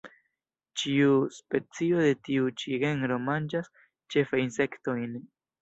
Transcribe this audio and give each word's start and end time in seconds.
Ĉiu 0.83 1.11
specio 1.35 2.01
de 2.05 2.15
tiu 2.29 2.49
ĉi 2.63 2.81
genro 2.85 3.21
manĝas 3.29 3.71
ĉefe 4.15 4.45
insektojn. 4.49 5.17